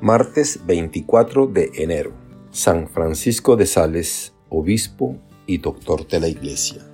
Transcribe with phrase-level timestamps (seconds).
[0.00, 2.12] Martes 24 de enero.
[2.52, 6.86] San Francisco de Sales, obispo y doctor de la Iglesia.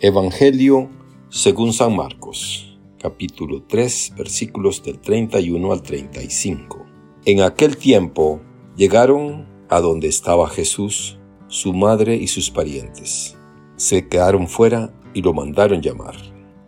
[0.00, 0.88] Evangelio
[1.28, 6.84] según San Marcos, capítulo 3, versículos del 31 al 35.
[7.26, 8.40] En aquel tiempo
[8.76, 11.16] llegaron a donde estaba Jesús,
[11.46, 13.36] su madre y sus parientes.
[13.76, 16.16] Se quedaron fuera y lo mandaron llamar.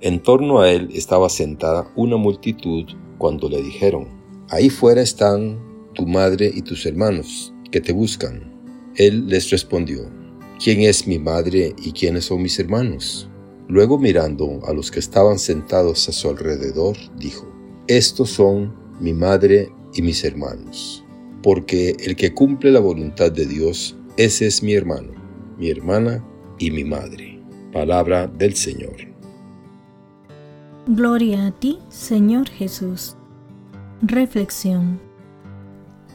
[0.00, 2.84] En torno a él estaba sentada una multitud
[3.18, 4.20] cuando le dijeron,
[4.50, 8.53] Ahí fuera están tu madre y tus hermanos, que te buscan.
[8.96, 10.11] Él les respondió,
[10.63, 13.29] ¿quién es mi madre y quiénes son mis hermanos?
[13.68, 17.46] Luego mirando a los que estaban sentados a su alrededor, dijo,
[17.86, 21.04] Estos son mi madre y mis hermanos,
[21.43, 25.13] porque el que cumple la voluntad de Dios, ese es mi hermano,
[25.57, 26.25] mi hermana
[26.58, 27.41] y mi madre.
[27.72, 28.96] Palabra del Señor.
[30.88, 33.16] Gloria a ti, Señor Jesús.
[34.02, 35.09] Reflexión.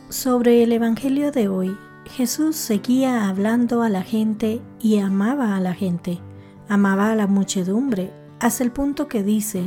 [0.10, 5.74] Sobre el Evangelio de hoy, Jesús seguía hablando a la gente y amaba a la
[5.74, 6.20] gente,
[6.70, 9.64] amaba a la muchedumbre, hasta el punto que dice,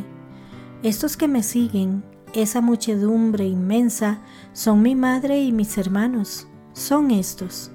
[0.84, 4.20] estos que me siguen, esa muchedumbre inmensa,
[4.52, 7.72] son mi madre y mis hermanos, son estos.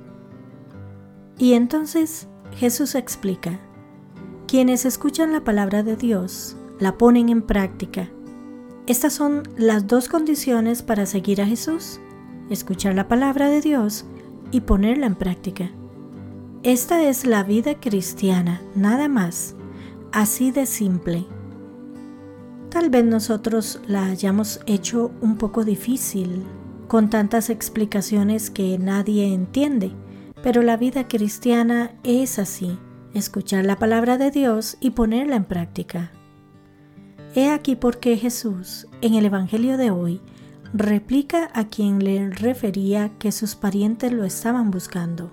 [1.37, 3.59] Y entonces Jesús explica,
[4.47, 8.09] quienes escuchan la palabra de Dios, la ponen en práctica.
[8.87, 11.99] Estas son las dos condiciones para seguir a Jesús
[12.53, 14.05] escuchar la palabra de Dios
[14.51, 15.71] y ponerla en práctica.
[16.63, 19.55] Esta es la vida cristiana, nada más,
[20.11, 21.25] así de simple.
[22.69, 26.43] Tal vez nosotros la hayamos hecho un poco difícil,
[26.87, 29.91] con tantas explicaciones que nadie entiende,
[30.41, 32.77] pero la vida cristiana es así,
[33.13, 36.11] escuchar la palabra de Dios y ponerla en práctica.
[37.35, 40.21] He aquí por qué Jesús, en el Evangelio de hoy,
[40.73, 45.31] replica a quien le refería que sus parientes lo estaban buscando.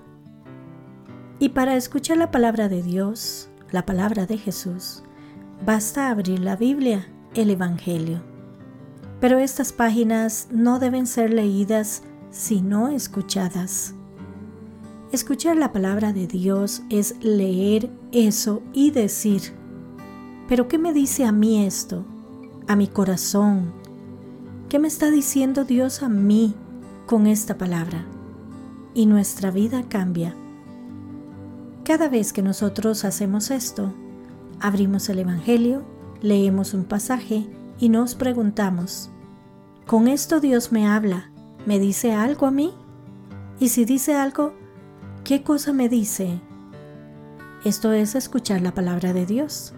[1.39, 5.03] Y para escuchar la palabra de Dios, la palabra de Jesús,
[5.65, 8.23] basta abrir la Biblia, el Evangelio.
[9.19, 13.95] Pero estas páginas no deben ser leídas sino escuchadas.
[15.13, 19.55] Escuchar la palabra de Dios es leer eso y decir,
[20.49, 22.05] pero ¿qué me dice a mí esto?
[22.69, 23.80] A mi corazón,
[24.71, 26.55] ¿Qué me está diciendo Dios a mí
[27.07, 28.07] con esta palabra?
[28.95, 30.33] Y nuestra vida cambia.
[31.83, 33.93] Cada vez que nosotros hacemos esto,
[34.61, 35.83] abrimos el Evangelio,
[36.23, 37.49] leemos un pasaje
[37.81, 39.11] y nos preguntamos,
[39.89, 41.33] ¿con esto Dios me habla?
[41.67, 42.73] ¿Me dice algo a mí?
[43.59, 44.55] Y si dice algo,
[45.25, 46.41] ¿qué cosa me dice?
[47.65, 49.73] Esto es escuchar la palabra de Dios,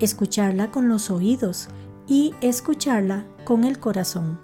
[0.00, 1.68] escucharla con los oídos
[2.08, 4.40] y escucharla con el corazón.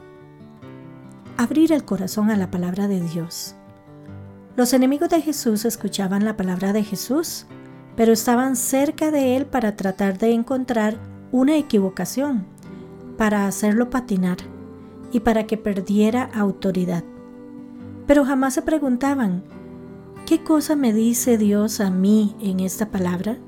[1.36, 3.56] Abrir el corazón a la palabra de Dios.
[4.56, 7.46] Los enemigos de Jesús escuchaban la palabra de Jesús,
[7.96, 10.98] pero estaban cerca de él para tratar de encontrar
[11.32, 12.46] una equivocación,
[13.16, 14.36] para hacerlo patinar
[15.10, 17.02] y para que perdiera autoridad.
[18.06, 19.42] Pero jamás se preguntaban,
[20.26, 23.38] ¿qué cosa me dice Dios a mí en esta palabra?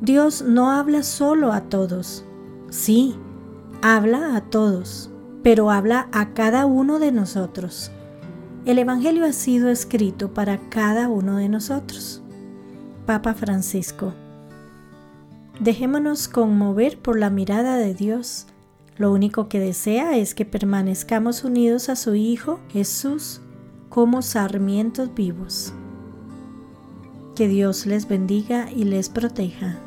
[0.00, 2.26] Dios no habla solo a todos,
[2.76, 3.14] Sí,
[3.80, 5.10] habla a todos,
[5.42, 7.90] pero habla a cada uno de nosotros.
[8.66, 12.22] El Evangelio ha sido escrito para cada uno de nosotros.
[13.06, 14.12] Papa Francisco.
[15.58, 18.46] Dejémonos conmover por la mirada de Dios.
[18.98, 23.40] Lo único que desea es que permanezcamos unidos a su Hijo Jesús
[23.88, 25.72] como sarmientos vivos.
[27.34, 29.80] Que Dios les bendiga y les proteja.